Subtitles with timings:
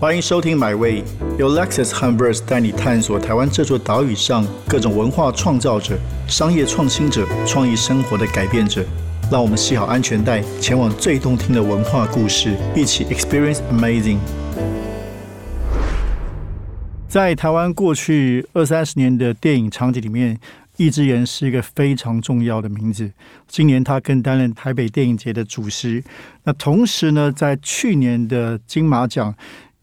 [0.00, 1.02] 欢迎收听《My Way》，
[1.40, 5.98] 由 Lexus 和 Verse 带你探索台湾这座岛屿上各种文化创造者、
[6.28, 8.84] 商业创新者、创意生活的改变者。
[9.28, 14.18] 让我们系好安全带，前往最动听的文化故事，一起 Experience Amazing。
[17.08, 20.38] 在台湾过去二三十年的电影场景里面，
[20.76, 23.10] 易智言是一个非常重要的名字。
[23.48, 26.04] 今年他更担任台北电影节的主席。
[26.44, 29.34] 那同时呢，在去年的金马奖。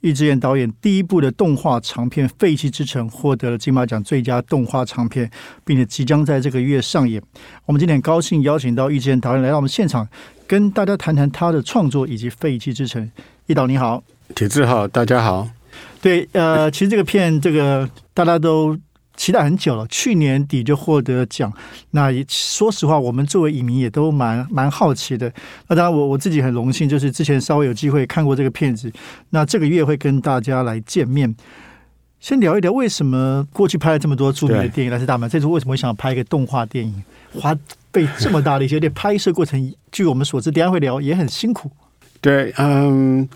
[0.06, 5.28] 易智言导演第一部的动画长片《废弃之城》获得了金马奖最佳动画长片，
[5.66, 7.20] 并且即将在这个月上演。
[7.66, 10.08] 我们今天很高兴邀请到易智言导演来到我们现场，
[10.46, 13.04] 跟大家谈谈他的创作以及《废弃之城》。
[13.48, 14.04] 易导你好，
[14.36, 15.50] 铁志好，大家好。
[16.00, 18.78] 对，呃，其实这个片，这个大家都。
[19.16, 21.52] 期待很久了，去年底就获得奖。
[21.92, 25.32] 那说实话，我们作为影迷也都蛮蛮好奇的。
[25.68, 28.92] 那当然，我我自己很荣幸，就是之前稍微有机会看过这个片子。
[29.30, 31.36] 那这个月会跟大家来见面，
[32.20, 37.56] 先聊一聊为什么过去拍了这么多著名的电影，但是大满这次为什么想拍一个动画电影，花
[37.94, 41.72] 费这么大的一些，拍摄过程，据我们所知，等下会聊也很辛苦。
[42.22, 43.28] 对，嗯。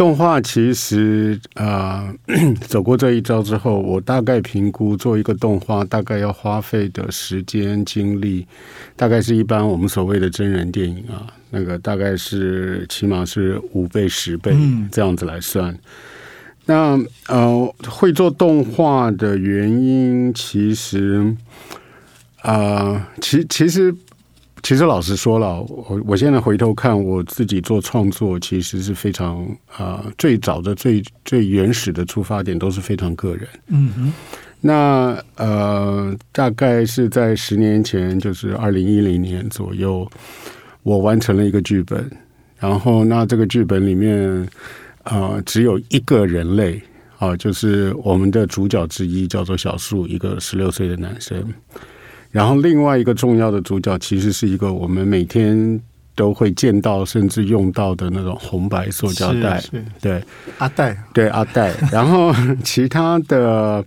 [0.00, 2.10] 动画其实啊，
[2.66, 8.46] 走过这一招之后，我大概评估做一个动画大概要花费的时间精力，
[8.96, 14.56] 大概是一般我们所谓的真人电影啊，那个大概是起码是五倍十倍
[14.90, 15.78] 这样子来算。
[16.64, 21.36] 那呃，会做动画的原因，其实
[22.40, 23.94] 啊，其其实。
[24.62, 29.44] 其实老实说了，我我现在回头看我自己做创作，其实是非常
[29.76, 33.48] 啊，最早的最最原始的出发点都是非常个人。
[33.68, 34.12] 嗯哼。
[34.62, 40.06] 那呃，大概是在十年前，就是二零一零年左右，
[40.82, 42.10] 我完成了一个剧本。
[42.58, 44.46] 然后，那这个剧本里面
[45.04, 46.78] 啊，只有一个人类
[47.18, 51.42] 啊，就是我们的主角之一，叫做小树，一个十六岁的男生。
[52.30, 55.80] 然后另外一个重要的主角，其实是一个我们每天
[56.14, 59.62] 都会见到甚至用到的那种红白塑胶袋，
[60.00, 60.22] 对
[60.58, 61.74] 阿袋，对阿袋。
[61.90, 62.32] 然后
[62.62, 63.84] 其他的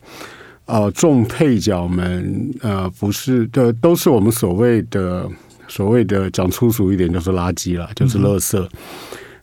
[0.66, 5.30] 呃重配角们呃不是的，都是我们所谓的
[5.68, 8.68] 所谓的讲粗俗一点就是垃圾了，就是垃圾。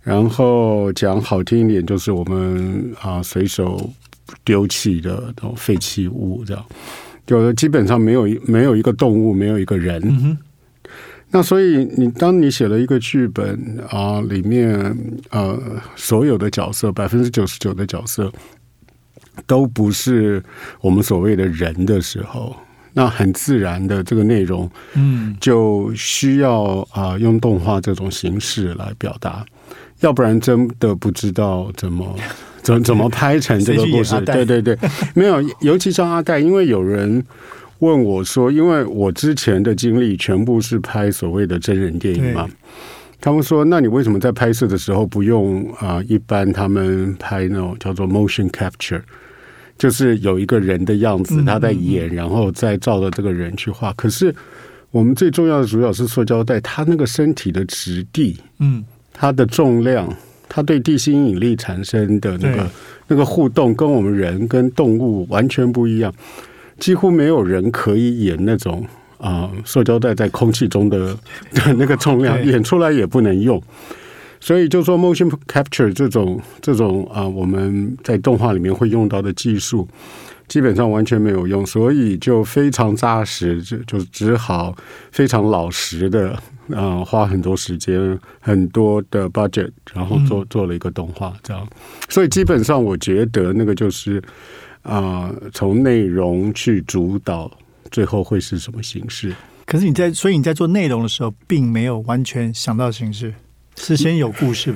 [0.02, 3.90] 然后讲好听一点，就是我们啊随手
[4.44, 6.64] 丢弃的这种废弃物这样。
[7.30, 10.36] 有的基本上没有没有一个动物，没有一个人。
[11.32, 14.96] 那所以你当你写了一个剧本啊，里面
[15.30, 15.56] 呃
[15.94, 18.32] 所有的角色百分之九十九的角色
[19.46, 20.42] 都不是
[20.80, 22.56] 我们所谓的人的时候，
[22.94, 29.46] 那很自然的这个内容，嗯，就需要啊用动画这种形式来表达，
[30.00, 32.16] 要不然真的不知道怎么。
[32.62, 34.20] 怎怎么拍成这个故事？
[34.22, 34.76] 对对对，
[35.14, 37.24] 没有，尤其像阿黛，因为有人
[37.78, 42.48] 问我说，因为我之前的经历全部是拍所谓的真人电影嘛，
[43.20, 46.02] 他们说，那你为什么在拍摄的时候不用啊？
[46.06, 49.00] 一般他们拍那种叫做 motion capture，
[49.78, 53.92] 就是有一个人的样子，他在演，然后再照着这个人去画。
[53.94, 54.34] 可是
[54.90, 60.06] 我们最重要的主角是塑胶袋，他那个身体的质地，嗯，它的重量。
[60.50, 62.70] 它对地心引力产生的那个
[63.06, 66.12] 那个互动，跟我们人跟动物完全不一样，
[66.78, 68.84] 几乎没有人可以演那种
[69.18, 71.16] 啊，塑胶袋在空气中的
[71.54, 73.62] 的那个重量，演出来也不能用。
[74.40, 79.86] 所以就说 motion capture 这种这种啊，我们在动画里面会用到的技术。
[80.50, 84.76] 基本上完全没有用，所以就非常扎实，就就只好
[85.12, 86.36] 非常老实的
[86.74, 91.64] 啊，花很多时间、很多的 budget，然后做做了一个动画，这样。
[92.08, 94.20] 所以基本上我觉得那个就是
[94.82, 97.48] 啊，从内容去主导，
[97.92, 99.32] 最后会是什么形式？
[99.64, 103.32] 可是你在，所以你在做内容的时候，并没有完全想到形式，
[103.76, 104.74] 是先有故事。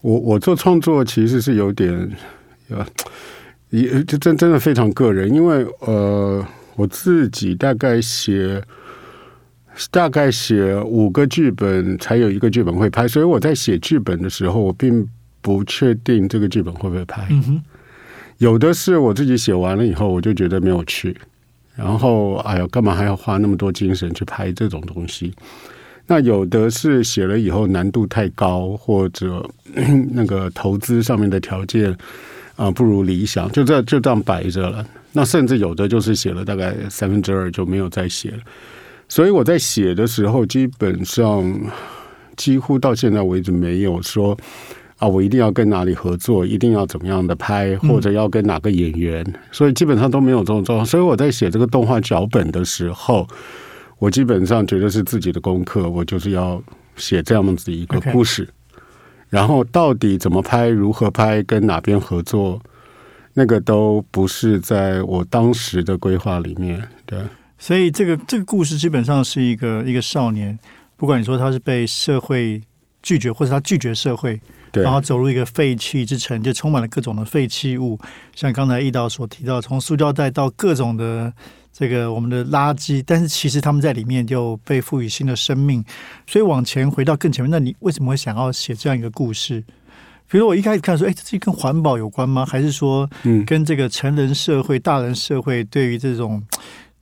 [0.00, 2.10] 我我做创作其实是有点
[2.68, 2.82] 有。
[3.70, 6.46] 也就真真的非常个人，因为呃，
[6.76, 8.62] 我自己大概写
[9.90, 15.06] 大概写五个剧本，才有一个剧本会拍，所以我在写剧本的时候，我并
[15.42, 17.28] 不确定这个剧本会不会拍。
[18.38, 21.16] 有的是我自己写完了以后，我就觉得没有趣，
[21.74, 25.34] 然后哎呀，干嘛还要花那么多精神去拍这种东西？
[26.06, 29.44] 那有的是写了以后难度太高，或者
[30.12, 31.96] 那个投资上面的条件。
[32.56, 34.84] 啊，不如理想，就这就这样摆着了。
[35.12, 38.38] 那甚至有的就是写了大概三分之二就没有再写了。
[39.08, 41.54] 所以我在写的时候，基本上
[42.36, 44.36] 几乎到现在为止没有说
[44.98, 50.84] 啊，我一定要跟哪里合作，一定要怎么样的拍，或者要跟哪个演员，所以基本上都没有这种状况。
[50.84, 53.28] 所以我在写这个动画脚本的时候，
[53.98, 56.62] 我基本上觉得是自己的功课，我就是要
[56.96, 58.48] 写这样子一个故事。
[59.28, 62.60] 然后到底怎么拍、如何拍、跟哪边合作，
[63.34, 66.86] 那个都不是在我当时的规划里面。
[67.04, 67.20] 对，
[67.58, 70.58] 所以这个这个故事基本上是一个一个少年，
[70.96, 72.62] 不管你说他是被社会
[73.02, 74.40] 拒绝，或者他拒绝社会，
[74.72, 77.98] 对然后走入一个废弃之城，就充满了各种的废弃物，
[78.34, 81.32] 像刚才易导所提到，从塑胶袋到各种的
[81.78, 85.84] 这个我们的垃圾，但是其实他们在里面就被赋予新的生命。
[86.26, 89.62] 所以往前回到更前面，那你为什么会想要写这样一个故事？
[90.30, 92.46] 比如我一开始看说，哎，这是跟环保有关吗？
[92.46, 96.42] 还是说嗯，跟这个成人社会、大人社会对于这种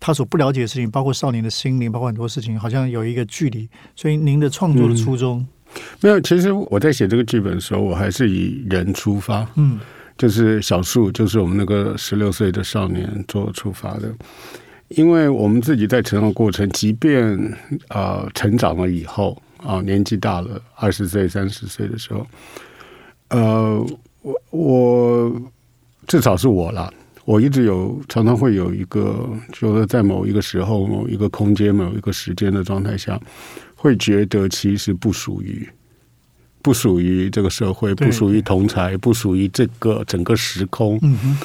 [0.01, 3.69] 他所不了解的事情，包括少年的心灵，包括很多事情，好像有一个距离。
[3.95, 5.47] 所以您的创作的初衷，
[6.01, 6.21] 没有。
[6.21, 9.49] 其实我在写这个剧本的时候，我还是以人出发。
[9.55, 9.79] 嗯
[10.17, 14.15] 就是小树，就是我们那个十六岁的少年做出发的。
[14.97, 17.25] 因为我们自己在成长过程，即便
[17.89, 22.27] 啊、呃成长了以后啊、年纪大了，二十岁、三十岁的时候，
[23.29, 23.87] 呃，
[24.23, 25.43] 我我
[26.07, 26.93] 至少是我啦，
[27.25, 33.21] 我一直有常常会有一个，就是在某一个时候、某一个空间、某一个时间的状态下，
[33.75, 35.69] 会觉得其实不属于。
[36.63, 40.99] 不属于这个社会，不属于同才，不属于这个整个时空。
[41.03, 41.37] 嗯哼，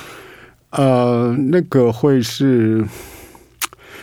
[0.69, 2.81] 呃，那个会是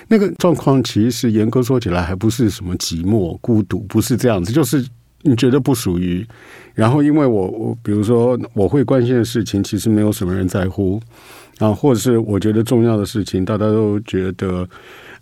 [0.09, 4.87] 那个状况，其实严格说起来，还不是什么寂寞、孤独，不是这样子，就是
[5.23, 6.27] 你觉得不属于。
[6.75, 11.01] 然后，因为我我比如说我会关心的事情，其实没有什么人在乎
[11.59, 14.69] 啊，或者是我觉得重要的事情，大家都觉得。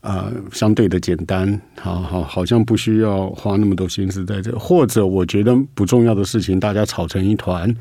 [0.06, 7.74] 呃，相对的简单，好好，好像不需要花那么多心思在这，或者我觉得不重要的事情，大家吵成一团，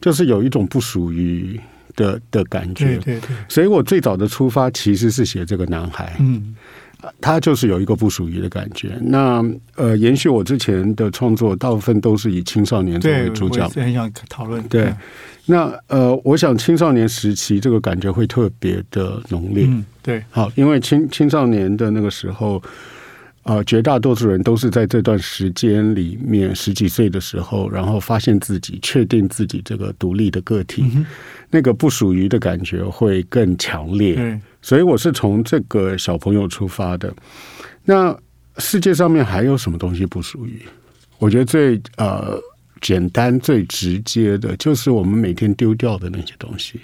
[0.00, 1.60] 就是有一种不属于
[1.96, 2.96] 的的感觉。
[2.96, 6.54] 对对对，所以我最早的出发其实是写这个男孩，嗯
[7.20, 8.96] 他就是有一个不属于的感觉。
[9.02, 9.44] 那
[9.74, 14.62] 呃，延续我之前的创作，大部分都是以青少年作，为主角很想讨论。
[14.68, 14.94] 对
[15.46, 19.64] 那呃，我想青少年时期这个感觉会特别的浓烈。
[19.66, 22.62] 嗯，对，好，因为青青少年的那个时候，
[23.44, 31.04] 呃，绝大多数人都是在这段时间里面十几岁的时候，然后发现自己、确定自己这个独立的个体，嗯，
[31.50, 34.14] 那个不属于的感觉会更强烈。
[34.14, 37.12] 对，所以我是从这个小朋友出发的。
[37.84, 38.16] 那
[38.58, 40.62] 世界上面还有什么东西不属于？
[41.18, 42.38] 我觉得最呃
[42.80, 46.80] 简单、最直接的，就是我们每天丢掉的那些东西，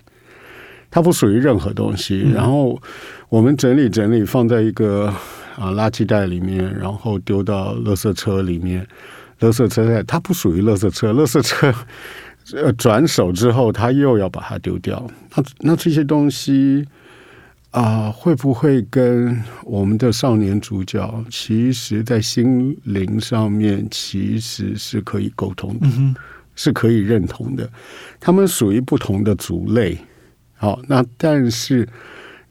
[0.90, 2.22] 它不属于任何东西。
[2.25, 2.81] 嗯然后
[3.28, 5.14] 我们整理整理，放在一个
[5.58, 8.87] 啊垃圾袋里面，然后丢到垃圾车里面。
[9.40, 11.75] 垃圾车在它不属于垃圾车，垃圾车
[12.55, 15.05] 呃转手之后，他又要把它丢掉。
[15.34, 16.87] 那那这些东西。
[17.70, 26.16] 啊、会不会跟我们的少年主角，其实在心灵上面其实是可以沟通的，嗯，
[26.56, 27.70] 是可以认同的。
[28.19, 29.99] 他们属于不同的族类，
[30.56, 31.87] 好，那但是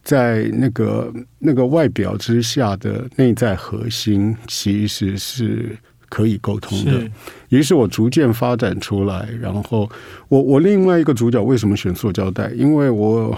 [0.07, 5.75] 在那个那个外表之下的内在核心，其实是
[6.07, 7.12] 可以沟通的。
[7.50, 9.89] 于是我逐渐发展出来，然后
[10.30, 12.50] 我我另外一个主角为什么选塑胶袋？
[12.56, 13.38] 因为我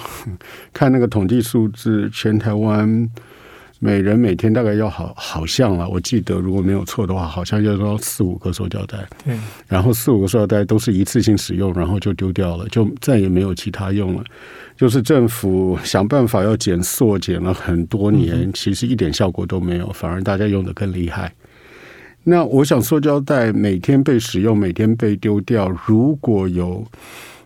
[0.71, 3.09] 看那个统计数字，全台湾
[3.79, 9.35] 每人每天大概要好好像了，我记得如果没有错的话，好像要到四五个塑胶袋，对，
[9.67, 14.23] 然后四五个塑料袋都是一次性使用，然后就丢掉了，就再也没有其他用了。
[14.79, 21.35] 就是政府想办法要减塑，减了很多年，其实一点效果都没有，反而大家用的更厉害。
[22.23, 26.87] 那我想，塑胶袋每天被使用，每天被丢掉，如果有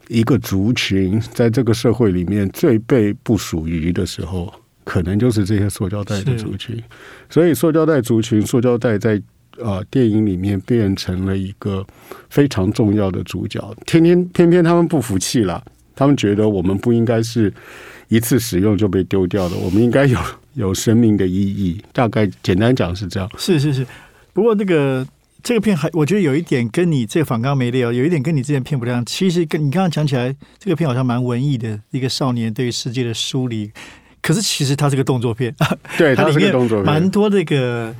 [0.09, 6.79] 一个族群在这个社会里面最被不属于的时候，可能就是这些塑胶袋的族群。
[7.31, 9.19] 所以，塑胶袋族群，塑胶袋在
[9.57, 11.83] 呃电影里面变成了一个
[12.29, 13.75] 非常重要的主角。
[13.87, 15.63] 天天偏偏他们不服气了，
[15.95, 17.53] 他们觉得我们不应该是
[18.07, 20.17] 一次使用就被丢掉的，我们应该有
[20.53, 21.81] 有生命的意义。
[21.91, 23.29] 大概简单讲是这样。
[23.37, 23.85] 是是是。
[24.33, 25.05] 不过那个
[25.41, 29.05] 这个片还，我觉得有一点跟你这个反刚没聊，有一点跟你之前片不一样。
[29.05, 33.71] 其实跟你刚刚讲起来，这个片好像蛮文艺的，一个少年对于世界的梳理。
[34.21, 35.53] 可是其实它是个动作片，
[35.97, 37.95] 对，它是个它里面动作片蛮多这个呃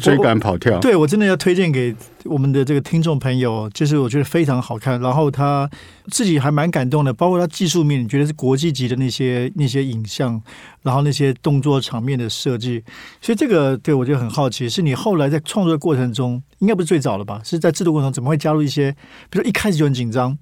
[0.00, 5.70] 追赶跑跳，对我真的要推荐给我们的这个听众朋友，就是我觉得非常好看，然后他
[6.08, 10.38] 自己还蛮感动的，包括他技术面，你觉得是国际级的那些那些影像，
[10.82, 12.84] 然后那些动作场面的设计，
[13.22, 17.40] 所以这个对我就很好奇，是你后来在创作的过程中，应该不是最早了吧？
[17.42, 18.90] 是在制作过程中怎么会加入一些，
[19.30, 20.36] 比如说一开始就很紧张，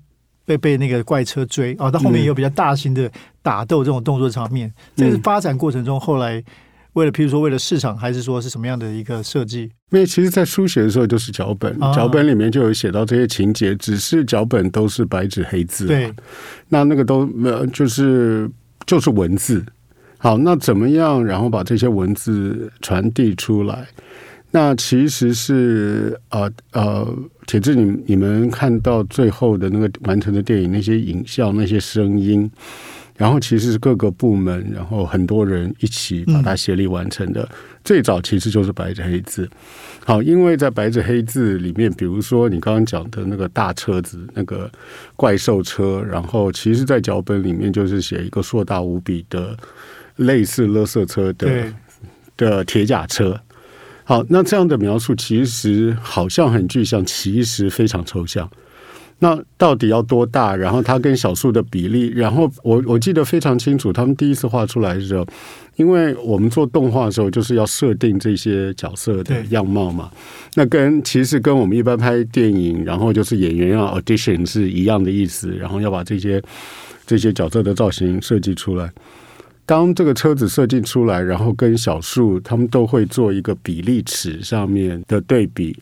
[0.44, 3.08] 被被那个怪车追啊，到后面也有比较大型的
[3.42, 6.42] 打斗这种动作场面，这是发展过程中后来。
[6.96, 9.64] 为了，譬如说，为了市场，还是说是什么样的一个设计？
[9.90, 15.86] 因为其实，在书写的时候就是脚本，脚本里面就有写到这些情节，只是脚本都是白纸黑字。
[15.86, 16.10] 对，
[16.70, 18.50] 那那个都没有，就是
[18.86, 19.62] 就是文字。
[20.16, 21.22] 好，那怎么样？
[21.22, 23.86] 然后把这些文字传递出来？
[24.50, 27.06] 那其实是呃呃，
[27.46, 32.50] 铁志，你你们看到最后的那个完成的电影，那些影像，那些声音。
[33.16, 37.48] 然后其实是各个部门，然后很多人一起把它协力完成的。
[37.82, 39.48] 最早其实就是白纸黑字。
[40.04, 44.70] 好，因为在白纸黑字里面，比如说你刚刚讲的那个大车子，那个
[45.14, 49.56] 怪兽车，然后其实，在脚本里面就是写一个硕大无比的
[50.16, 51.72] 类似垃圾车的
[52.36, 53.40] 的铁甲车。
[54.04, 58.48] 好，那这样的描述其实好像很具象，其实非常抽象。
[59.18, 60.54] 那到底要多大？
[60.54, 65.26] 然后它跟小树的比例，然后我我记得非常清楚，他们第一次画出来的时候，
[65.76, 70.10] 因为我们做动画的时候就是要设定这些角色的样貌嘛，
[70.54, 76.42] 那跟其实跟我们一般拍电影，然后就是演员要 audition 是一样的意思，然后要把这些
[77.06, 78.92] 这些角色的造型设计出来。
[79.64, 85.74] 当这个车子设计出来，然后跟小树他们都会做一个比例尺上面的对比。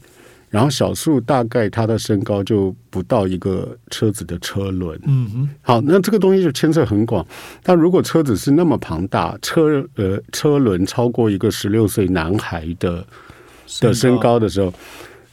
[0.54, 7.26] 然后小树大概它的身高就不到一个车子的车轮，嗯哼，好，那这个东西就牵涉很广。
[7.61, 13.04] 但如果车子是那么庞大，车呃车轮超过一个十六岁男孩的
[13.80, 14.73] 的身高的时候，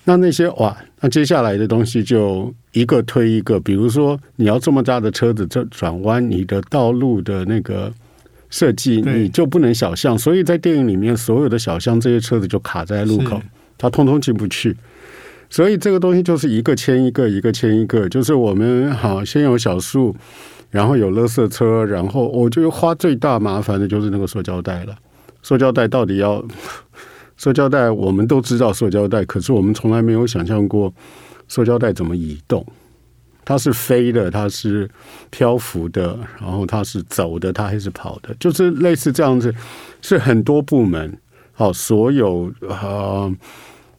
[0.06, 3.60] 那那些哇，那接下来的东西就一个推一个。
[3.60, 7.94] 比如说你要这么大的车子这转弯，你的道路的那个
[8.50, 13.40] 设计你就不能小巷，所以在电影里面所有的小巷这些车子就卡在路口，
[13.78, 14.76] 它通通进不去。
[15.52, 20.16] 所以这个东西就是一个牵一个，一个牵一个，就是我们好先有小树，
[20.70, 24.96] 然后有垃圾车，然后我觉得花最大麻烦的就是那个塑胶袋了。
[25.44, 26.44] 塑胶袋到底要？
[27.36, 30.94] 塑胶袋我们都知道塑胶袋，可是我们从来没有想象过
[31.48, 32.66] 塑胶袋怎么移动。
[33.44, 34.88] 它是飞的，它是
[35.32, 39.54] 漂浮的，然后它是走的，它还是跑的，就是类似这样子，
[40.02, 41.18] 是很多部门
[41.52, 43.30] 好，所有啊。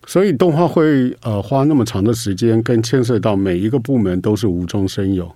[0.04, 5.30] 所以动画会呃花那么长的时间，跟牵涉到每一个部门都是无中生有，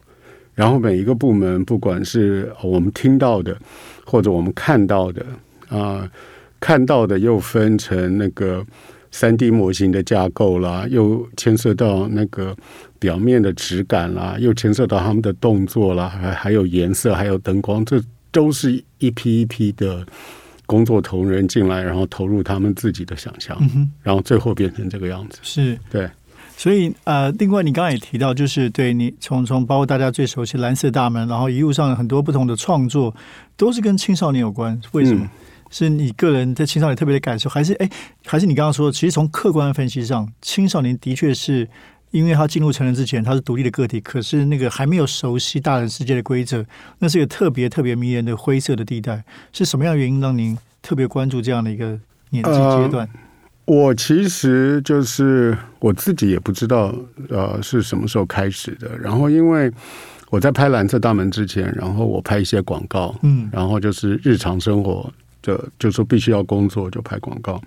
[0.55, 3.57] 然后每一个部门不管是我们听到的
[4.05, 5.25] 或者我们看到的
[5.69, 6.11] 啊，
[6.59, 8.67] 看到的又分成那个
[9.13, 12.55] 三 D 模型的架构啦，又牵涉到那个
[12.99, 20.05] 表面的质感啦，又牵涉到他们的动作啦，还还有颜色，还有灯光，这都是一批一批的。
[20.67, 23.57] 工作同仁进来，然后投入他们自己的想象，
[24.03, 25.39] 然后最后变成这个样子。
[25.43, 26.11] 是对，
[26.57, 33.15] 所以呃，另外你刚刚也提到，就是对你从从包括大家最熟悉蓝色大门，然后一路上很多不同的创作
[33.57, 34.79] 都是跟青少年有关。
[34.93, 35.29] 为什么？
[35.71, 37.91] 是你个人在青少年特别的感受，还是哎，
[38.25, 41.69] 还是你刚刚说，其实从客观分析上，青少年的确是。
[42.11, 46.65] 因为他进入成人之前，他是独立的个体，可是那个还没有熟悉大人世界的规则，
[47.01, 49.23] 那是一个特别特别迷人的灰色的地带。
[49.53, 51.99] 是什么样的原因让您特别关注这样的一个
[52.31, 53.09] 年纪阶段？
[53.65, 56.95] 我其实就是我自己也不知道，
[57.29, 58.97] 呃，是什么时候开始的。
[58.97, 59.71] 然后因为
[60.31, 67.61] 我在拍《蓝色大门》之前，然后我拍一些广告，嗯，然后就是日常生活就，就说必须要工作就拍广告。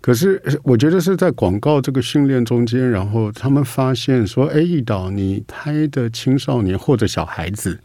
[0.00, 7.78] 可是我觉得是在广告这个训练中间，然后他们发现说：“哎，易导，你拍的青少年或者小孩子，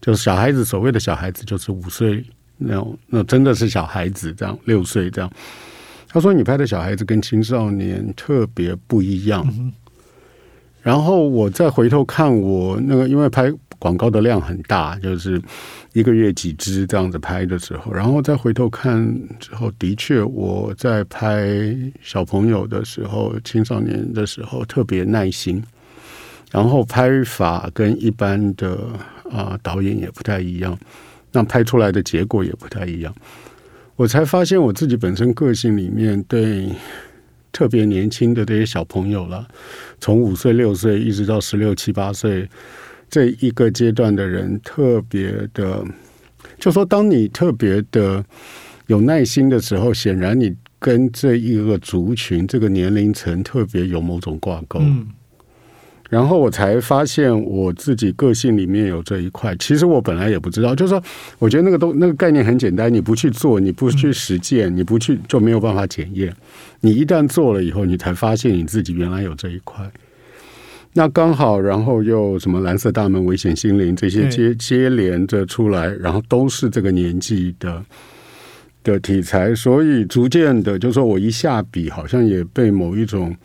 [0.00, 2.24] 就是小孩子，所谓的小孩子就是五岁
[2.56, 5.30] 那种，那真的是小孩子这样，六岁这样。”
[6.08, 9.46] 他说：“你拍的小孩子跟青少年特别不一样。”
[10.82, 13.52] 然后我再回头看我那个，因为拍。
[13.78, 15.40] 广告的量很大，就是
[15.92, 19.06] 一个月几支这样子拍的时候，然后再回头看
[19.38, 25.62] 之后，的确我在拍小朋友的时候、青少年的时候特别耐心，
[26.50, 28.78] 然后拍法跟一般的
[29.30, 30.76] 啊导演也不太一样，
[31.30, 33.14] 那拍出来的结果也不太一样。
[33.94, 36.68] 我才发现我自己本身个性里面对
[37.52, 39.46] 特别年轻的这些小朋友了，
[40.00, 42.48] 从五岁、六岁一直到十六七八岁。
[43.10, 45.84] 这一个阶段的人特别的，
[46.58, 48.24] 就说当你特别的
[48.86, 54.78] 有耐心的时候，显然你跟这一个族群、这个年龄层特别有某种挂钩。
[54.80, 55.06] 嗯
[56.10, 59.54] 然后我才发现我自己个性里面有这一块。
[59.56, 61.02] 其实我本来也不知道，就是说，
[61.38, 66.34] 我觉得那个东那个概念很简单，你不去做，你不去实践，你不去就没有办法检验。
[66.80, 69.84] 你一旦做了以后，你才发现你自己原来有这一块。
[70.94, 77.84] 那刚好，然后又什么蓝色大门、危险心灵这些接接连着出来，然后都是这个年纪的
[78.82, 83.36] 的题材，所以逐渐的，就说我一下笔，好像也被某一种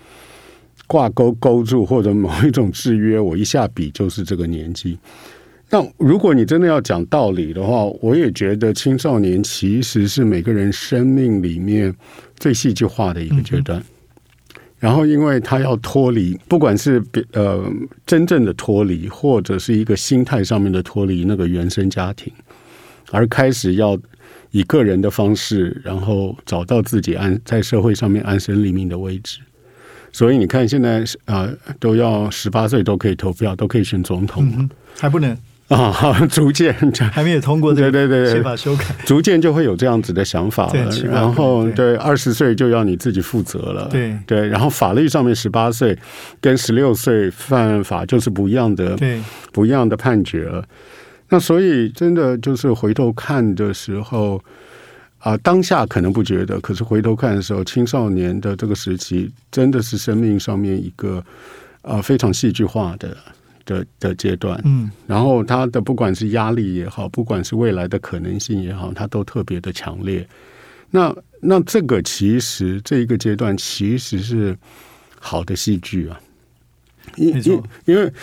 [0.88, 4.98] 挂钩勾住，或者某一种制约，我一下笔就是这个年纪。
[5.70, 11.94] 那如果你真的要讲道理的话，我也觉得青少年其实是每个人生命里面
[12.38, 13.84] 最戏剧化的一个阶段。
[14.84, 17.64] 然后，因为他要脱离，不管是呃
[18.06, 22.34] 真正的脱离，或者是一个心态上面的脱离那个原生家庭，
[23.10, 23.98] 而开始要
[24.52, 29.40] 以个人的方式，然后找到自己安在社会上面安身立命的位置。
[30.12, 35.38] 所以你看，现在啊、呃都要十八岁都可以投票，都可以选总统嗯，还不能，
[35.70, 36.74] 啊， 逐渐
[37.12, 38.86] 还没有通过这个对对对对宪法修改。
[39.06, 43.88] 逐渐就会有这样子的想法了然后对对二十岁就要你自己负责了。
[43.90, 45.98] 对对，然后法律上面十八岁
[46.42, 50.64] 跟十六岁犯法就是不一样的对，不一样的判决了。
[51.30, 54.40] 那所以真的就是回头看的时候
[55.20, 61.24] 啊、当下可能不觉得，可是回头看的时候，青少年的这个时期真的是生命上面一个
[61.82, 63.16] 啊、非常戏剧化的
[63.66, 64.60] 的的阶段。
[64.66, 70.28] 嗯然后他的不管是压力也好，不管是未来的可能性也好，他都特别的强烈。
[70.90, 74.56] 那那这个其实这一个阶段其实是
[75.20, 76.20] 好的戏剧啊，
[77.18, 78.14] 因因因为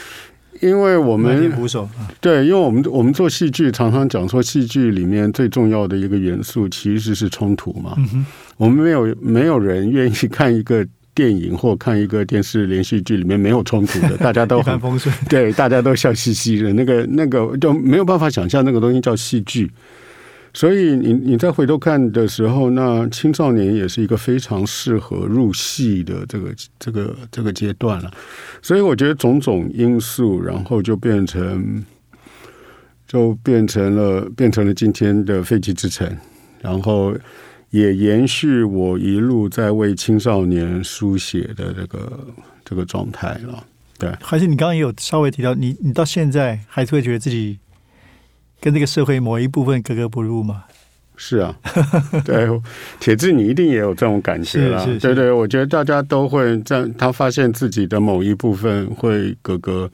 [0.61, 1.51] 因为我们
[2.21, 7.95] 对，因为我们我们做戏剧常常讲说，戏剧里面最重要的一个元素其实是冲突嘛。
[7.97, 15.15] 嗯哼，我们没有没有人愿意看一个电影或看一个电视连续剧里面没有冲突的， 大家都很风顺。
[15.29, 19.71] 对，大家都笑嘻嘻的，那个那个就没有办法想象那个东西叫戏剧。
[20.53, 28.11] 所以你你再回头看的时候，那青少年也是一个非常适合入戏的这个这个这个阶段了。
[28.61, 31.85] 所以我觉得种种因素，然后就变成
[33.07, 36.17] 就变成了变成了今天的废弃之城，
[36.61, 37.15] 然后
[37.71, 42.27] 也延续我一路在为青少年书写的这个
[42.65, 43.65] 这个状态了。
[43.99, 47.59] 对还是你刚刚也有稍微提到，你你到现在还是会觉得自己
[48.61, 50.65] 跟这个社会某一部分格格不入吗？
[51.17, 51.55] 是啊，
[52.25, 52.49] 对，
[52.99, 54.93] 铁子你一定也有这种感觉啦是是。
[54.95, 59.91] 是对对，我觉得大家都会在他发现自己的某一部分会格格，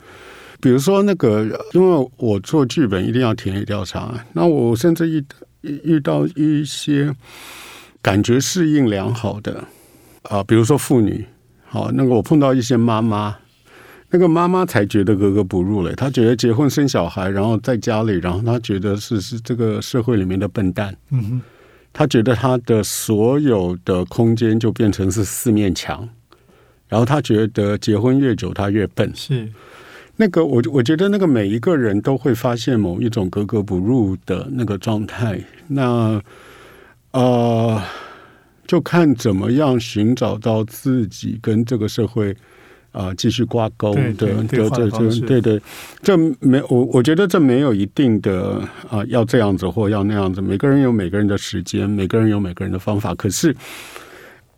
[0.61, 5.25] 比如说那个，因为我做剧本一定要田野调查，那我甚至遇
[5.63, 7.13] 遇遇到一些
[8.07, 9.65] 感觉适应良好的
[10.23, 11.27] 啊，比如说妇女，
[11.65, 13.37] 好，那个我碰到一些妈妈。
[14.11, 21.41] 那个妈妈才觉得格格不入嘞，她觉得结婚生小孩，然后在家里，然后她觉得是是这个社会里面的笨蛋，嗯哼，
[21.93, 26.09] 她觉得她的所有的空间就变成是四面墙，
[26.87, 29.11] 然后她觉得结婚越久她越笨。
[29.17, 29.49] 是
[30.15, 35.41] 那个我我觉得那个每一个人都会发现某一种格格不入的那个状态。
[35.67, 36.23] 那
[37.17, 37.83] 呃，
[38.67, 42.37] 就看怎么样寻找到自己跟这个社会。
[42.93, 45.63] 啊、继续挂钩对对的，对这这对对，
[46.01, 53.15] 这没我我觉得这没有一定的啊、要这样子或要那样子，每个人有每个人的时间，每个人有每个人的方法。
[53.15, 53.55] 可是，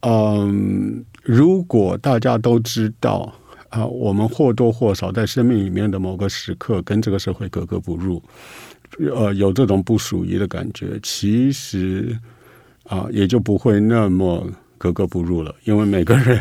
[0.03, 3.35] 嗯，如果大家都知道
[3.71, 8.23] 啊、我们或多或少在生命里面的某个时刻跟这个社会格格不入，
[9.17, 12.17] 呃，有这种不属于的感觉，其实
[12.89, 14.47] 啊、也就不会那么
[14.77, 16.41] 格格不入了，因为每个人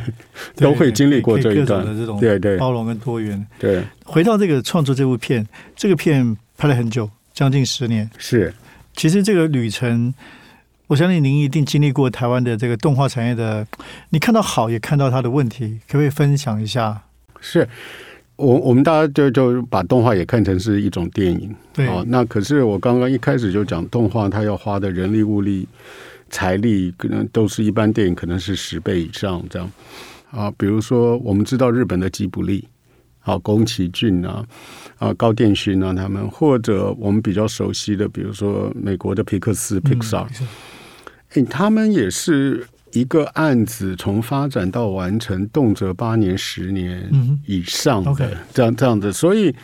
[0.56, 3.46] 都会经历过这一段的这种对对包容跟多元。
[3.60, 8.10] 对回到这个创作这部片，这个片拍了很久，将近十年。
[8.18, 8.54] 是。
[8.96, 10.14] 其实这个旅程，
[10.88, 13.68] 我相信您一定经历过台湾的这个动画产业的，
[14.10, 17.04] 你看到好，也看到它的问题，可不可以分享一下？
[17.40, 17.68] 是
[18.38, 25.68] 我我们大家就就把动画也看成是一种电影，对哦，那可是我刚刚一开始就讲，动画它要花的人力、物力、
[26.30, 29.72] 财力，可能都是一般电影可能是十倍以上这样
[30.32, 30.52] 啊。
[30.58, 32.68] 比如说，我们知道日本的吉卜力，
[33.22, 34.46] 啊，宫崎骏啊，
[34.98, 40.48] 啊，高电勋啊，他们，或者我们比较熟悉的，比如说美国的皮克斯 Pixar，嗯
[41.34, 47.10] 诶，他们也是一个案子从发展到完成，动辄八年、十年
[47.46, 49.56] 以上的、这样这样子，所以。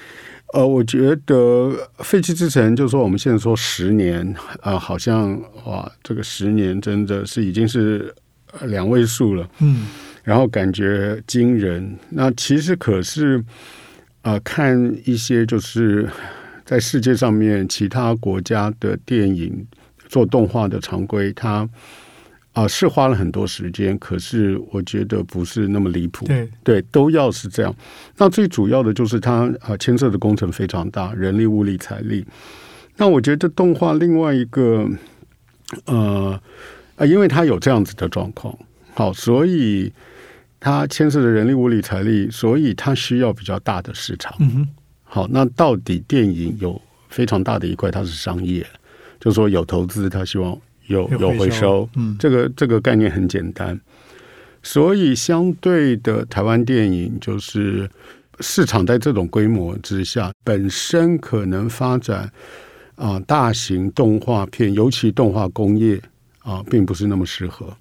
[0.53, 1.35] 呃，我觉得
[2.03, 8.13] 《废弃之城》就说我们现在说十年啊、好像哇，这个十年真的是已经是
[8.51, 9.87] 呃两位数了，嗯，
[10.23, 11.97] 然后感觉惊人。
[12.09, 13.43] 那其实可是，
[14.21, 16.07] 呃，看一些就是
[16.63, 19.65] 在世界上面其他国家的电影
[20.07, 21.67] 做动画的常规，它
[22.53, 26.25] 啊、是花了很多时间，可是我觉得不是那么离谱。
[26.27, 27.75] 对，对，都要是这样。
[28.15, 32.23] 那最主要的就是它啊牵涉的工程非常大，人力、物力、财力。
[32.95, 34.87] 那我觉得动画另外一个
[35.85, 36.39] 呃
[36.95, 38.55] 啊，因为它有这样子的状况，
[38.93, 39.91] 好，所以
[40.59, 44.31] 它牵涉的人力、物力、财力，所以它需要比较大的市场。
[44.39, 44.67] 嗯哼，
[45.03, 48.63] 好，那到底电影有非常大的一块，它是商业，
[49.19, 50.55] 就是说有投资，它希望
[50.87, 53.79] 有有回收，嗯，这个这个概念很简单，
[54.61, 57.89] 所以相对的，台湾电影就是
[58.39, 62.31] 市场在这种规模之下，本身可能发展
[62.95, 65.99] 啊、大型动画片，尤其动画工业
[66.43, 67.75] 啊、并不是那么适合。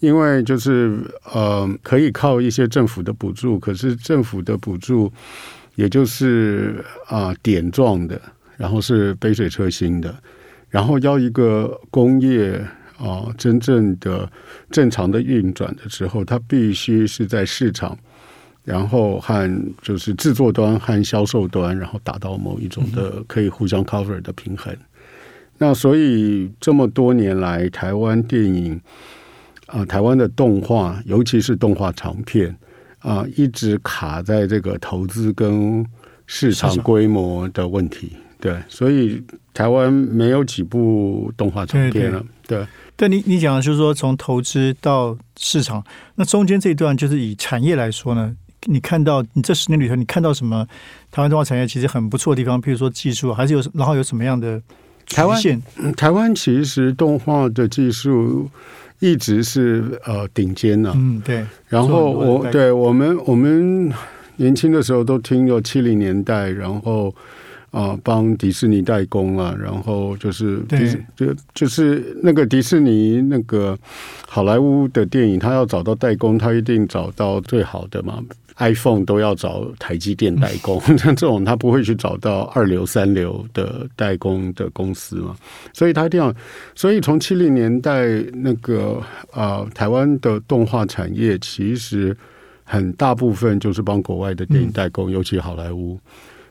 [0.00, 0.96] 因为就是
[1.34, 5.12] 呃，可以靠一些政府的补助，可是政府的补助
[5.74, 8.20] 也就是啊、点状的，
[8.56, 10.14] 然后是杯水车薪的，
[10.70, 12.62] 然后要一个工业
[12.98, 14.30] 啊、真正的
[14.70, 17.96] 正常的运转的时候，它必须是在市场，
[18.64, 19.48] 然后和
[19.80, 24.76] 就是制作端和销售端，然后达到某一种的可以互相 cover 的平衡。
[25.58, 28.80] 那所以这么多年来，台湾电影
[29.66, 32.54] 啊、台湾的动画，尤其是动画长片
[32.98, 35.86] 啊、一直卡在这个投资跟
[36.26, 38.12] 市场市场规模的问题。
[38.40, 39.22] 对，所以
[39.52, 42.24] 台湾没有几部动画长片了。
[42.46, 48.34] 对但你你讲的就是说，从投资到市场，那中间这一段就是以产业来说呢，
[48.66, 50.66] 你看到你这十年里头，你看到什么
[51.10, 54.60] 台湾动画产业其实很不错的地方，譬如说技术，还是有然后有什么样的
[55.08, 55.40] 台湾
[55.76, 58.50] 嗯台湾其实动画的技术
[58.98, 63.92] 一直是呃顶尖呢、嗯，对，然后我对我们我们
[64.36, 67.14] 年轻的时候都听有七零年代，然后
[67.70, 73.78] 啊、呃帮迪士尼代工啊，然后就是迪士就就是那个迪士尼那个
[74.26, 78.22] 好莱坞的电影，他要找到代工，他一定找到最好的嘛。
[78.60, 85.36] iPhone 都要找台积电代工， 像这种他不会去找到二流三流的代工的公司嘛，
[85.72, 86.34] 所以他一定要
[86.74, 89.00] 所以从七零年代那个
[89.32, 92.16] 呃台湾的动画产业，其实
[92.64, 95.96] 很大部分就是帮国外的电影代工，尤其好莱坞。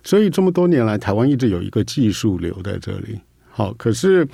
[0.07, 3.19] 所以这么多年来，台湾一直有一个技术留在这里。
[3.49, 4.25] 好，可是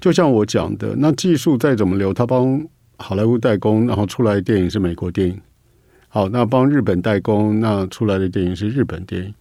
[0.00, 2.60] 就像我讲的，那技术再怎么留，他帮
[2.96, 5.40] 好莱坞代工，然后出来的电影是美国电影。
[6.08, 9.32] 好，那帮日本代工，那出来的电影是日本电影。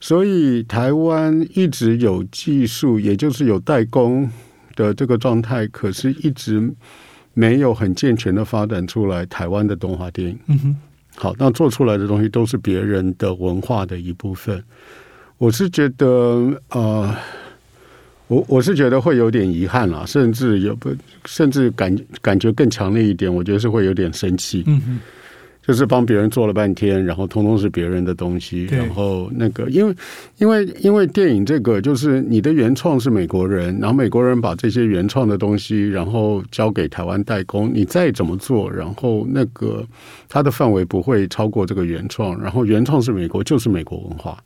[0.00, 4.28] 所以台湾一直有技术，也就是有代工
[4.74, 6.68] 的这个状态，可是一直
[7.32, 10.36] 没有很健全的发展出来台湾的动画电影。
[10.48, 10.76] 嗯哼，
[11.14, 14.60] 好，那做出来的东西都是别人的文化的一部分。
[15.42, 16.06] 我是觉得，
[16.70, 17.12] 呃，
[18.28, 20.88] 我我是觉得会有点遗憾啦，甚至有不，
[21.24, 24.62] 甚至感感觉更强烈一点，我觉得是会有点生气。
[24.68, 25.00] 嗯哼，
[25.66, 29.92] 就是帮别人做了半天，然后通通是别人的东西，然后那个，因为
[30.38, 39.84] 因为因为电影这个就是你的原创是美国人，然后美国人把这些原创的东西，然后交给台湾代工，你再怎么做，然后那个
[40.28, 44.40] 它的范围不会超过这个原创，然后原创是美国就是美国文化。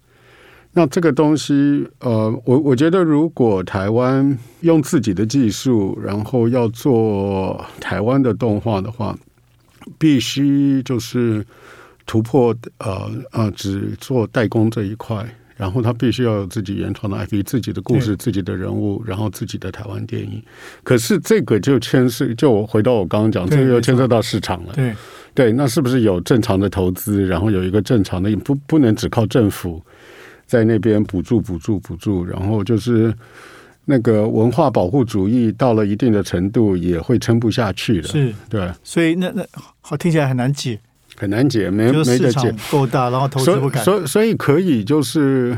[0.78, 9.16] 那这个东西，呃，我我觉得，如果台湾用自己的技术，然后要做台湾的动画的话，
[9.96, 11.42] 必须就是
[12.04, 20.42] 突破呃呃，只做代工这一块，然后他必须要有自己原创的 IP、自己的故事、自己的人物，然后自己的台湾电影。
[20.82, 24.74] 可是这个就牵涉，就我回到我刚刚讲，这个又牵涉到市场了。
[24.74, 24.94] 对，
[25.32, 29.82] 对，那是不是有正常的投资，然后有一个正常的，不不能只靠政府
[30.46, 33.12] 在那边补助、补助、补助，然后就是
[33.84, 38.08] 那个文化保护主义到了一定的程度，也会撑不下去的。
[38.08, 39.44] 是，对，所以那那
[39.80, 40.78] 好听起来很难解，
[41.16, 42.54] 很难解，没没得解。
[42.70, 45.56] 够大，然后投资不敢，所以，所以可以就是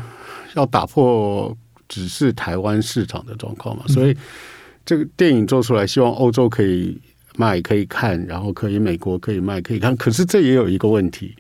[0.55, 1.57] 要打破
[1.89, 3.85] 只是台湾市场的状况嘛。
[3.89, 4.17] 嗯所以
[4.85, 6.99] 这个电影做出来，希望欧洲可以
[7.37, 9.95] 卖、可以看，然后可以美国可以卖、可以看。
[9.97, 11.35] 可是这也有一个问题，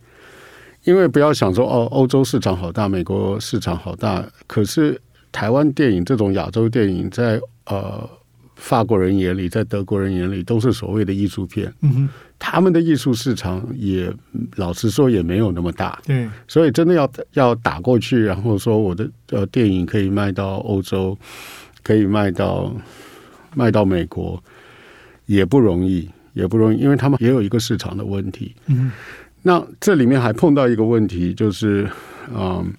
[0.88, 4.98] 因为不要想说哦，欧洲市场好大，美国市场好大，可是
[5.30, 8.08] 台湾电影这种亚洲电影在呃
[8.54, 11.70] 法国人眼里，在德国人眼里都是所谓的艺术片。
[11.82, 14.10] 嗯哼，他们的艺术市场也
[14.56, 21.14] 老实说也没有那么大，对，所以真的要要打过去，然后说我的呃电影可以卖到欧洲，
[21.82, 22.74] 可以卖到
[23.54, 24.42] 卖到美国，
[25.26, 28.54] 也不容易，也不容易，因为他们也有一个市场的问题。
[28.68, 28.90] 嗯，
[29.42, 31.88] 那这里面还碰到一个问题，就是
[32.34, 32.72] 嗯，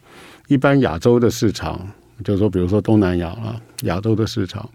[0.47, 1.87] 一般亚洲的市场，
[2.23, 4.69] 就是说比如说东南亚啊，亚洲的市场，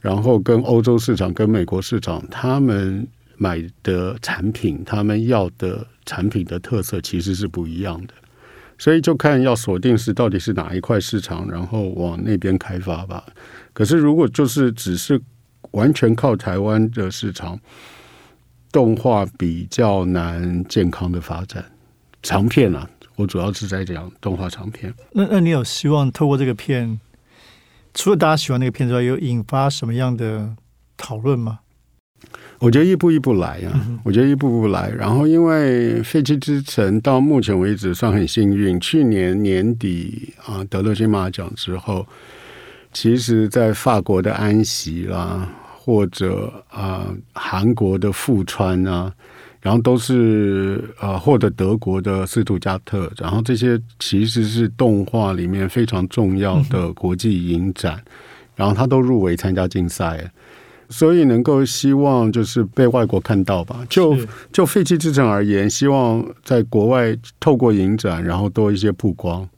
[0.00, 8.14] 然后跟欧洲市场、跟美国市场，他们买的产品，他们要的产品的特色其实是不一样的，
[8.78, 13.24] 所以就看要锁定是到底是哪一块市场，然后往那边开发吧。
[13.72, 15.20] 可是如果就是只是
[15.72, 17.58] 完全靠台湾的市场，
[18.76, 21.64] 动画比较难健康的发展。
[22.22, 22.86] 长片啊，
[23.16, 24.92] 我主要是在讲动画长片。
[25.12, 27.00] 那那你有希望透过这个片，
[27.94, 30.54] 除了大家喜欢那个片之外，有引发什么样的
[30.94, 31.60] 讨论吗？
[32.58, 33.72] 我觉得一步一步来呀、
[34.04, 34.90] 我觉得一步步来。
[34.90, 42.06] 然后，因为《废弃之城》到目前为止算很幸运，去年年底啊得了金马奖之后，
[42.92, 45.48] 其实在法国的安息啦，
[45.86, 49.12] 或者啊韩国的富川啊，
[49.60, 58.02] 然后都是呃或者德国的斯图加特，然后这些其实是动画里面非常重要的国际影展，
[58.56, 60.28] 然后他都入围参加竞赛。
[60.88, 63.84] 所以能够希望就是被外国看到吧。
[63.88, 64.16] 就
[64.52, 69.48] 就废弃之城而言，希望在国外透过影展，然后多一些曝光，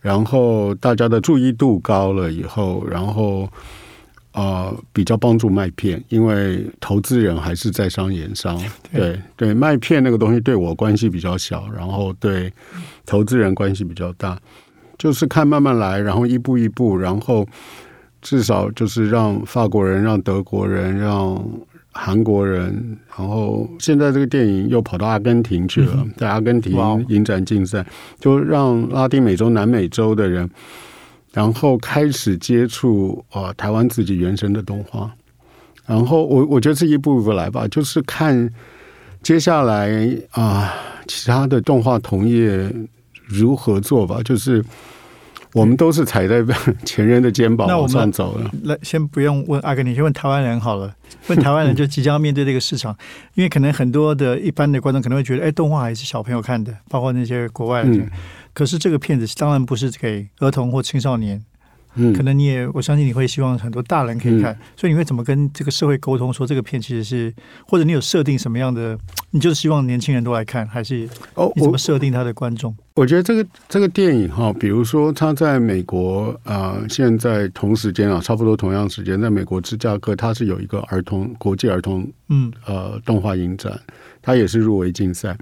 [0.00, 3.48] 然后大家的注意度高了以后，然后
[4.38, 8.56] 呃比较帮助麦片，因为投资人还是在商言商。
[8.92, 12.52] 对对，麦片那个东西对我关系比较小，然后对
[13.04, 14.38] 投资人关系比较大，
[14.96, 17.46] 就是看慢慢来，然后一步一步，然后。
[18.20, 21.40] 至少就是让法国人、让德国人、让
[21.92, 26.72] 韩国人，然后现在这个电影又跑到阿根廷去了，在阿根廷
[27.10, 27.86] 影展竞赛，
[28.18, 30.50] 就让拉丁美洲、南美洲的人，
[31.32, 35.10] 然后开始接触啊台湾自己原生的动画。
[35.86, 38.52] 然后我我觉得是一步一步来吧，就是看
[39.22, 40.74] 接下来啊
[41.06, 42.72] 其他的动画同业
[43.26, 44.64] 如何做吧，就是。
[45.54, 46.44] 我们都是踩在
[46.84, 48.50] 前人的肩膀往上走了。
[48.64, 50.94] 来，先不用问阿根廷，先问台湾人好了。
[51.26, 52.94] 问台湾人就即将面对这个市场，
[53.34, 57.88] 因为可能很多的一般的观众可能会觉得，哎，动画还是小朋友看的，包括那些国外的。
[57.88, 58.10] 嗯、
[58.58, 61.40] 可是这个片子当然不是给儿童或青少年。
[61.94, 67.32] 嗯，可能你也，我相信你会希望很多大人可以看，嗯、所以你会怎么跟这个社会沟通，说这个片其实是，
[67.66, 68.98] 或者你有设定什么样的，
[69.30, 72.76] 你就是希望年轻人都来看，还是哦，你怎么设定他的观众？
[72.94, 83.80] 我觉得这个这个电影哈，比如说他在美国啊、呃，现在同时间啊，差不多同样时间，在美国芝加哥，它是有一个儿童国际儿童嗯呃动画影展，
[84.20, 85.36] 它也是入围竞赛。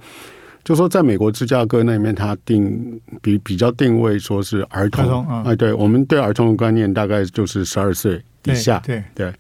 [0.67, 9.33] 就说在美国芝加哥那边，它定比比较定位说是儿童，儿童嗯、哎，对我们对儿童的观念大概就是十二岁以下，对对。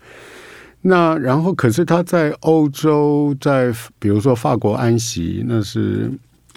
[0.82, 6.08] 那然后，可是他在欧洲，在比如说法国安息，那是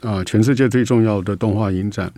[0.03, 2.13] 啊、呃、全世界最重要的动画影展。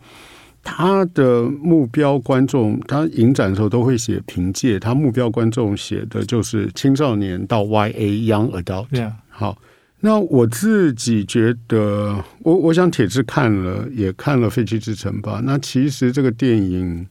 [0.62, 7.94] 他的目标观众，他影展的时候都会写凭借，他目标观众写的就是青少年到 YA
[8.30, 8.88] Young Adult。
[9.30, 9.58] 好。
[10.04, 15.40] 那我自己觉得，我我想铁志看了，也看了《废弃之城》吧。
[15.44, 17.08] 那其实这个电影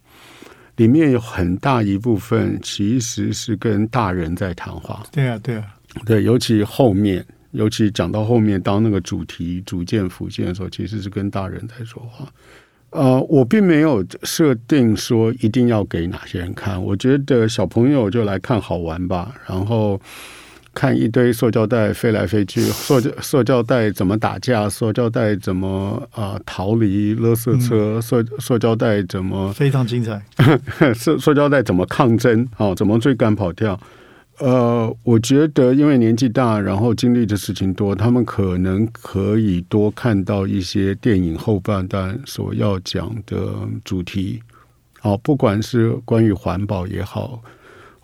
[0.74, 5.05] 里面有很大一部分其实是跟大人在谈话。
[5.12, 5.64] 对啊，对啊，
[6.05, 12.26] 对，尤其后面，尤其讲到后面，当那个主题逐渐浮现的时候，其实是跟大人在说话。
[12.90, 20.00] 呃，我并没有设定说一定要给哪些人看，我觉得小朋友就来看好玩吧，然后。
[20.72, 24.68] 看一堆塑胶袋飞来飞去，塑胶塑胶袋怎么打架？
[24.68, 27.14] 塑胶袋怎么啊、呃、逃离？
[27.14, 30.22] 勒圾车，塑塑胶袋怎么非常精彩？
[30.94, 32.46] 塑塑胶袋怎么抗争？
[32.56, 33.78] 哦，怎么追赶跑跳？
[34.38, 43.52] 呃，我觉得因为年纪大，然后经历的事情多，他们可能可以多看到一些电影后半段所要讲的
[43.85, 44.40] 主题。
[45.02, 47.42] 哦，不管是关于环保也好。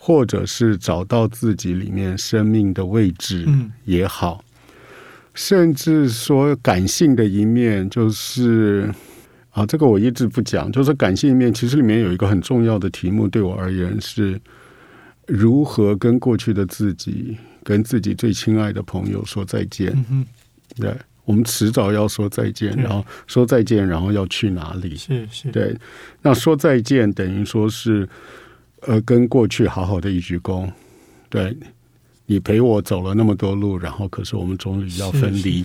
[0.06, 3.44] 或者是找到自己里面生命的位置
[3.86, 4.70] 也好，嗯、
[5.34, 8.88] 甚至说感性的一面，就是
[9.50, 14.40] 啊，这个我一直不讲，就是感性一面，其实里面有一个很重要的题目，对我而言是
[15.26, 19.92] 如何跟过去的自己、跟自己最亲爱的朋友说再见。
[20.08, 20.24] 嗯、
[20.76, 24.94] 对，我们迟早要说再见，然后说再见，然后要去哪里？
[24.94, 25.76] 是是，对，
[26.22, 28.08] 那说再见等于说是。
[28.82, 30.70] 呃，跟过去好好的一鞠躬，
[31.28, 31.56] 对
[32.26, 35.64] 你陪我走了那么多路，然后可是我们终于要分离。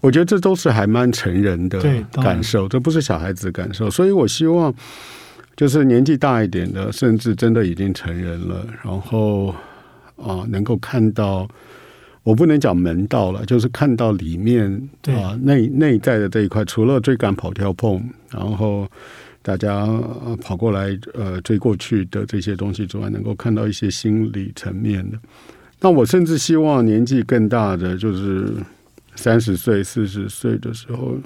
[0.00, 3.90] 我觉得这都是还蛮成人的感受，这不是小孩子的感受。
[3.90, 4.72] 所以我希望，
[5.56, 9.48] 就是年纪大一点的，甚至真的已经成人了，然后
[10.16, 11.48] 啊、呃，能够看到
[12.22, 18.86] 我不能讲门道了，就是看到里面对啊内内在的这一块，除了追赶跑跳碰，然后
[19.44, 25.18] 大家呃跑过来呃追过去的这些东西之外，能够看到一些心理层面的。
[25.80, 28.54] 那我甚至希望年纪更大的，就是
[29.16, 31.18] 三十岁、四十岁的时候，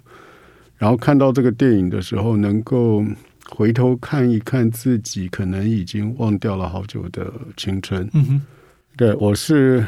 [0.79, 3.05] 然后看到这个电影的时候，能够
[3.51, 8.03] 回头看一看自己可能已经忘掉了好久的青春。
[8.15, 8.43] 嗯哼，
[8.97, 9.87] 对我是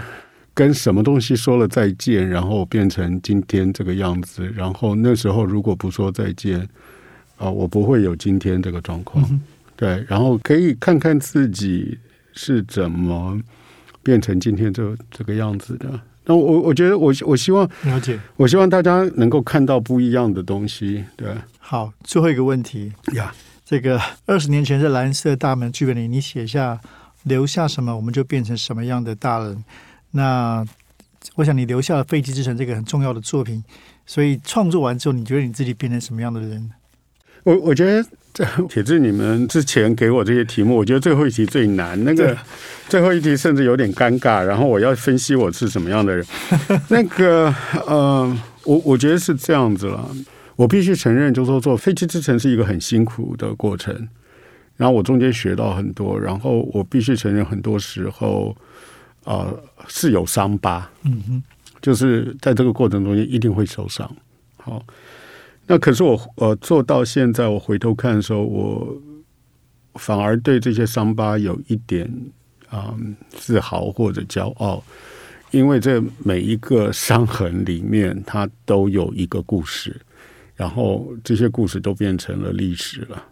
[0.55, 4.49] 跟什么东西说了再见，然后变成今天这个样子。
[4.55, 6.69] 然后那时候如果不说再见，
[7.47, 9.25] 啊、我不会有今天这个状况。
[9.31, 9.41] 嗯
[9.77, 11.99] 对，然后可以看看自己
[12.35, 13.41] 是怎么
[14.03, 15.99] 变成今天这这个样子的。
[16.27, 18.21] 那我我觉得我我希望了解。
[18.37, 21.03] 我希望大家能够看到不一样的东西。
[21.17, 23.33] 对好，最后一个问题，呀，
[23.65, 26.79] 这个二十年前在蓝色大门剧本里，你写下
[27.23, 29.65] 留下什么，我们就变成什么样的大人。
[30.11, 30.63] 那
[31.37, 33.65] 我想你留下了《飞机之城》这个很重要的作品，
[34.05, 36.71] 所以创作完之后，你觉得你自己变成什么样的人？
[37.45, 42.03] 我我觉得这 铁志你们之前给我这些题目，我觉得最后一题最难。
[42.05, 42.37] 那个
[42.89, 46.25] 最后一题甚至有点尴尬，然后我要分析我是什么样的人。
[46.89, 47.55] 那个
[47.87, 50.11] 呃，我我觉得是这样子了。
[50.57, 54.09] 我必须承认，就是说做飞机之城是一个很辛苦的过程。
[54.77, 58.55] 然后我中间学到很多，然后我必须承认，很多时候
[59.25, 60.91] 呃是有伤疤。
[61.05, 61.43] 嗯哼，
[61.81, 64.11] 就是在这个过程中间一定会受伤。
[64.59, 64.83] 好，
[65.67, 69.03] 那可是我呃做到现在，我回头看的时候，我
[69.95, 72.11] 反而对这些伤疤有一点
[72.69, 74.83] 啊、嗯自豪或者骄傲，
[75.51, 80.01] 因为这每一个伤痕里面，它都有一个故事，
[80.57, 83.25] 然后这些故事都变成了历史了。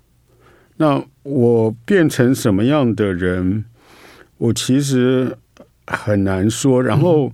[0.77, 3.65] 那我变成什么样的人，
[4.37, 5.37] 我其实
[5.87, 6.81] 很难说。
[6.83, 7.33] 然后，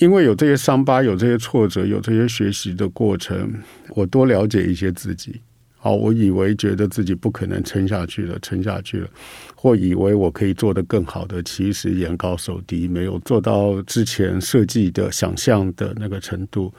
[0.00, 3.52] 因为有这些伤疤，有这些挫折，有这些学习的过程，
[3.90, 5.40] 我多了解一些自己。
[5.76, 9.08] 好，我以为觉得自己不可能撑下去了，撑下去了，
[9.54, 16.72] 或以为我可以做得更好的，其实眼高手低，没有做到之前设计的想象的那个程度。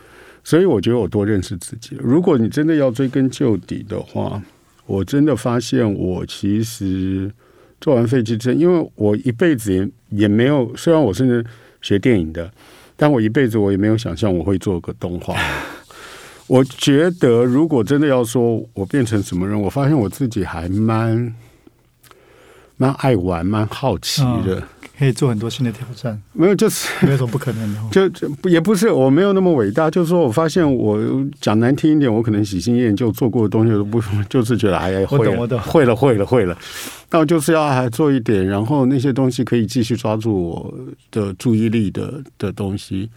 [0.43, 1.95] 所以我觉得我多认识自己。
[1.99, 4.41] 如果你真的要追根究底的话，
[4.87, 7.31] 我真的发现我其实
[7.79, 9.87] 做完废弃之后，因为我一辈子也
[10.21, 11.45] 也没有，虽然我是
[11.81, 12.51] 学电影的，
[13.01, 15.35] 但我一辈子我也没有想象我会做个动画。
[16.45, 21.33] 我觉得，如果真的要说我变成什么人，我发现我自己还蛮
[22.77, 24.61] 蛮爱玩、蛮好奇的。
[25.01, 27.89] 可以做很多新的挑战，没有，就是没有什么不可能的 哦。
[27.91, 30.99] 就就也不是我没有那么伟大，就是说我发现我
[31.41, 36.55] 讲难听一点，我可能喜新厌旧做过的东西都不， 就是觉得哎呀，会了，会了，会了，会了。
[37.09, 40.73] 那我就是要还做一点，然后那些东西可以继续抓住我
[41.09, 43.09] 的注意力的的东西。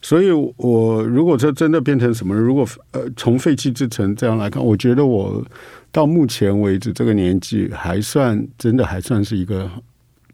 [0.00, 5.44] 所以，我如果这真的变成什么，如果呃从废弃之城这样来看，我觉得我
[5.90, 9.68] 到目前为止这个年纪还算真的还算是一个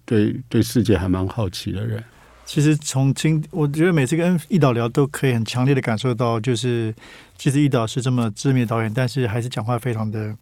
[0.07, 2.03] 对对世界还蛮好奇的人。
[2.47, 6.95] 其实从今，我觉得每次跟易导聊，都可以很强烈的感受到，就是
[7.37, 10.33] 其实易导是这么知名的导演，但是还是讲话非常的、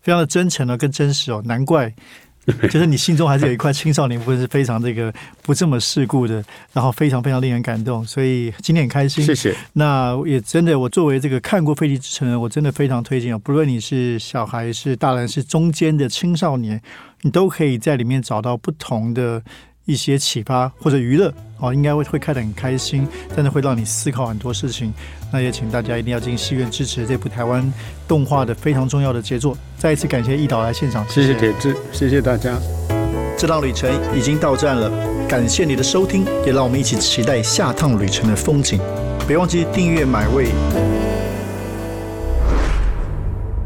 [0.00, 1.42] 非常的真诚哦，跟真实哦。
[1.44, 1.94] 难怪，
[2.70, 8.02] 就是你心中还是有一块青少年部分是非常这个不这么世故的，然后非常非常令人感动。
[8.06, 9.54] 所以今天很开心，谢谢。
[9.74, 13.38] 那也真的，我作为这个看过《飞机之城》我真的非常推荐哦。
[13.38, 16.80] 不论你是小孩、是大人、是中间的青少年，
[17.22, 19.42] 你都可以在里面找到不同的
[19.84, 24.92] 一些启发或者娱乐哦，应该会会看得很开心，但是会让你思考很多事情。
[25.32, 27.70] 那也请大家一定要进戏院支持这部台湾
[28.08, 29.56] 动画的非常重要的杰作。
[29.76, 32.56] 再一次感谢易导来现场，谢谢铁志，谢谢大家。
[33.36, 34.90] 这趟旅程已经到站了，
[35.28, 38.80] 感谢你的收听，也让我们一起期待下趟旅程的风景。
[39.28, 40.48] 别忘记订阅买位。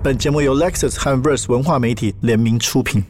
[0.03, 3.05] 本节目由 Lexus 和 Verse 文化媒体联名出品。